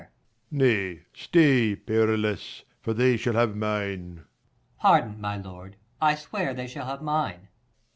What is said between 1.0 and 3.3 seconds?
stay, Perillus, for they